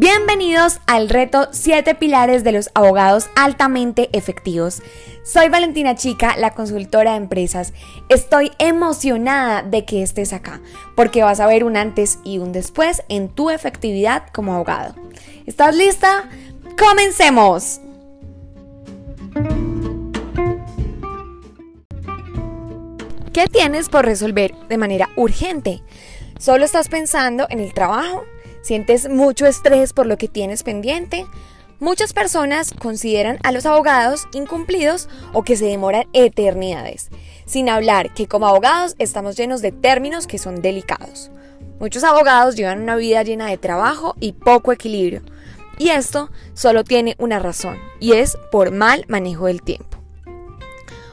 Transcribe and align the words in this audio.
Bienvenidos 0.00 0.80
al 0.86 1.10
reto 1.10 1.48
7 1.50 1.94
pilares 1.94 2.42
de 2.42 2.52
los 2.52 2.70
abogados 2.72 3.28
altamente 3.36 4.08
efectivos. 4.14 4.80
Soy 5.24 5.50
Valentina 5.50 5.94
Chica, 5.94 6.36
la 6.38 6.54
consultora 6.54 7.10
de 7.10 7.16
empresas. 7.18 7.74
Estoy 8.08 8.50
emocionada 8.58 9.60
de 9.60 9.84
que 9.84 10.02
estés 10.02 10.32
acá, 10.32 10.62
porque 10.96 11.22
vas 11.22 11.38
a 11.38 11.46
ver 11.46 11.64
un 11.64 11.76
antes 11.76 12.18
y 12.24 12.38
un 12.38 12.50
después 12.50 13.02
en 13.10 13.28
tu 13.28 13.50
efectividad 13.50 14.22
como 14.32 14.54
abogado. 14.54 14.94
¿Estás 15.44 15.76
lista? 15.76 16.30
¡Comencemos! 16.78 17.82
¿Qué 23.34 23.44
tienes 23.52 23.90
por 23.90 24.06
resolver 24.06 24.54
de 24.66 24.78
manera 24.78 25.10
urgente? 25.16 25.82
¿Solo 26.38 26.64
estás 26.64 26.88
pensando 26.88 27.46
en 27.50 27.60
el 27.60 27.74
trabajo? 27.74 28.24
¿Sientes 28.62 29.08
mucho 29.08 29.46
estrés 29.46 29.92
por 29.92 30.06
lo 30.06 30.18
que 30.18 30.28
tienes 30.28 30.62
pendiente? 30.62 31.26
Muchas 31.78 32.12
personas 32.12 32.74
consideran 32.78 33.38
a 33.42 33.52
los 33.52 33.64
abogados 33.64 34.28
incumplidos 34.34 35.08
o 35.32 35.42
que 35.44 35.56
se 35.56 35.64
demoran 35.64 36.06
eternidades, 36.12 37.08
sin 37.46 37.70
hablar 37.70 38.12
que 38.12 38.28
como 38.28 38.46
abogados 38.46 38.96
estamos 38.98 39.34
llenos 39.36 39.62
de 39.62 39.72
términos 39.72 40.26
que 40.26 40.38
son 40.38 40.60
delicados. 40.60 41.30
Muchos 41.78 42.04
abogados 42.04 42.54
llevan 42.54 42.82
una 42.82 42.96
vida 42.96 43.22
llena 43.22 43.46
de 43.46 43.56
trabajo 43.56 44.14
y 44.20 44.32
poco 44.32 44.72
equilibrio, 44.72 45.22
y 45.78 45.88
esto 45.88 46.30
solo 46.52 46.84
tiene 46.84 47.16
una 47.18 47.38
razón, 47.38 47.78
y 47.98 48.12
es 48.12 48.36
por 48.52 48.70
mal 48.72 49.06
manejo 49.08 49.46
del 49.46 49.62
tiempo. 49.62 49.96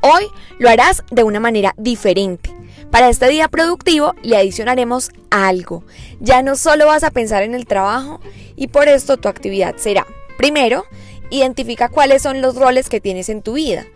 Hoy 0.00 0.24
lo 0.58 0.68
harás 0.68 1.04
de 1.12 1.22
una 1.22 1.38
manera 1.38 1.72
diferente, 1.76 2.50
para 2.90 3.08
este 3.08 3.28
día 3.28 3.48
productivo 3.48 4.14
le 4.22 4.36
adicionaremos 4.36 5.10
algo. 5.30 5.84
Ya 6.20 6.42
no 6.42 6.56
solo 6.56 6.86
vas 6.86 7.04
a 7.04 7.10
pensar 7.10 7.42
en 7.42 7.54
el 7.54 7.66
trabajo 7.66 8.20
y 8.56 8.68
por 8.68 8.88
esto 8.88 9.16
tu 9.16 9.28
actividad 9.28 9.76
será, 9.76 10.06
primero, 10.36 10.84
identifica 11.30 11.88
cuáles 11.88 12.22
son 12.22 12.40
los 12.40 12.56
roles 12.56 12.88
que 12.88 13.00
tienes 13.00 13.28
en 13.28 13.42
tu 13.42 13.54
vida. 13.54 13.86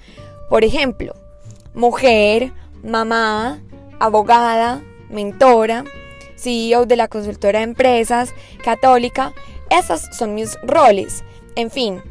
Por 0.48 0.64
ejemplo, 0.64 1.14
mujer, 1.74 2.52
mamá, 2.82 3.60
abogada, 3.98 4.82
mentora, 5.08 5.84
CEO 6.36 6.86
de 6.86 6.96
la 6.96 7.08
consultora 7.08 7.60
de 7.60 7.64
empresas, 7.64 8.34
católica. 8.62 9.32
Esos 9.70 10.02
son 10.12 10.34
mis 10.34 10.58
roles. 10.62 11.24
En 11.54 11.70
fin, 11.70 12.02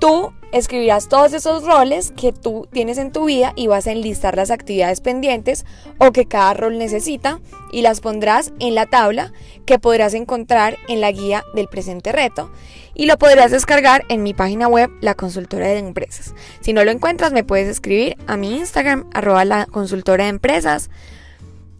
tú 0.00 0.32
escribirás 0.54 1.08
todos 1.08 1.32
esos 1.32 1.64
roles 1.64 2.12
que 2.16 2.32
tú 2.32 2.68
tienes 2.72 2.96
en 2.98 3.10
tu 3.10 3.24
vida 3.24 3.52
y 3.56 3.66
vas 3.66 3.88
a 3.88 3.92
enlistar 3.92 4.36
las 4.36 4.52
actividades 4.52 5.00
pendientes 5.00 5.66
o 5.98 6.12
que 6.12 6.26
cada 6.26 6.54
rol 6.54 6.78
necesita 6.78 7.40
y 7.72 7.82
las 7.82 8.00
pondrás 8.00 8.52
en 8.60 8.76
la 8.76 8.86
tabla 8.86 9.32
que 9.66 9.80
podrás 9.80 10.14
encontrar 10.14 10.78
en 10.86 11.00
la 11.00 11.10
guía 11.10 11.42
del 11.56 11.66
presente 11.66 12.12
reto 12.12 12.52
y 12.94 13.06
lo 13.06 13.18
podrás 13.18 13.50
descargar 13.50 14.04
en 14.08 14.22
mi 14.22 14.32
página 14.32 14.68
web 14.68 14.90
La 15.00 15.16
Consultora 15.16 15.66
de 15.66 15.78
Empresas. 15.78 16.36
Si 16.60 16.72
no 16.72 16.84
lo 16.84 16.92
encuentras 16.92 17.32
me 17.32 17.42
puedes 17.42 17.68
escribir 17.68 18.16
a 18.28 18.36
mi 18.36 18.56
Instagram 18.56 19.10
arroba 19.12 19.44
la 19.44 19.66
consultora 19.66 20.22
de 20.22 20.30
empresas 20.30 20.88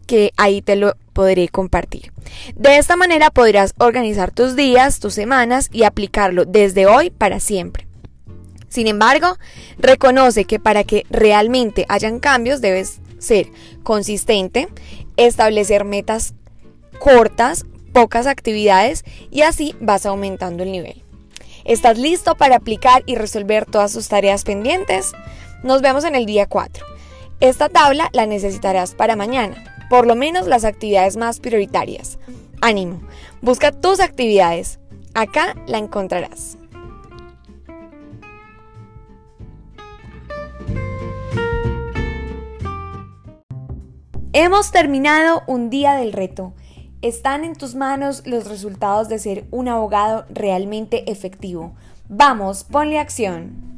que 0.05 0.33
ahí 0.35 0.61
te 0.61 0.75
lo 0.75 0.95
podré 1.13 1.47
compartir. 1.47 2.11
De 2.55 2.77
esta 2.77 2.97
manera 2.97 3.31
podrás 3.31 3.73
organizar 3.77 4.31
tus 4.31 4.57
días, 4.57 4.99
tus 4.99 5.13
semanas 5.13 5.69
y 5.71 5.83
aplicarlo 5.83 6.43
desde 6.43 6.87
hoy 6.87 7.09
para 7.09 7.39
siempre. 7.39 7.84
Sin 8.75 8.87
embargo, 8.87 9.37
reconoce 9.77 10.43
que 10.43 10.59
para 10.59 10.83
que 10.83 11.05
realmente 11.09 11.85
hayan 11.87 12.19
cambios 12.19 12.59
debes 12.59 12.99
ser 13.19 13.47
consistente, 13.83 14.67
establecer 15.15 15.85
metas 15.85 16.33
cortas, 16.99 17.65
pocas 17.93 18.27
actividades 18.27 19.05
y 19.31 19.43
así 19.43 19.77
vas 19.79 20.05
aumentando 20.05 20.63
el 20.63 20.73
nivel. 20.73 21.01
¿Estás 21.63 21.97
listo 21.97 22.35
para 22.35 22.57
aplicar 22.57 23.01
y 23.05 23.15
resolver 23.15 23.65
todas 23.65 23.93
tus 23.93 24.09
tareas 24.09 24.43
pendientes? 24.43 25.13
Nos 25.63 25.81
vemos 25.81 26.03
en 26.03 26.15
el 26.15 26.25
día 26.25 26.45
4. 26.45 26.85
Esta 27.39 27.69
tabla 27.69 28.09
la 28.11 28.25
necesitarás 28.25 28.93
para 28.93 29.15
mañana, 29.15 29.87
por 29.89 30.05
lo 30.05 30.15
menos 30.15 30.47
las 30.47 30.65
actividades 30.65 31.15
más 31.15 31.39
prioritarias. 31.39 32.19
Ánimo, 32.59 32.99
busca 33.41 33.71
tus 33.71 34.01
actividades. 34.01 34.79
Acá 35.13 35.55
la 35.65 35.77
encontrarás. 35.77 36.57
Hemos 44.37 44.71
terminado 44.71 45.43
un 45.47 45.69
día 45.69 45.93
del 45.93 46.11
reto. 46.11 46.53
Están 47.01 47.45
en 47.45 47.55
tus 47.55 47.73
manos 47.73 48.27
los 48.27 48.49
resultados 48.49 49.07
de 49.07 49.17
ser 49.17 49.45
un 49.49 49.69
abogado 49.69 50.25
realmente 50.29 51.09
efectivo. 51.09 51.73
Vamos, 52.09 52.65
ponle 52.65 52.99
acción. 52.99 53.74